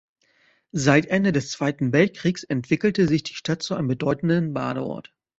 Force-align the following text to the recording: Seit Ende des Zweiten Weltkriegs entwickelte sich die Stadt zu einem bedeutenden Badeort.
Seit 0.73 1.05
Ende 1.05 1.31
des 1.31 1.51
Zweiten 1.51 1.93
Weltkriegs 1.93 2.43
entwickelte 2.43 3.07
sich 3.07 3.21
die 3.21 3.35
Stadt 3.35 3.61
zu 3.61 3.75
einem 3.75 3.87
bedeutenden 3.87 4.51
Badeort. 4.51 5.13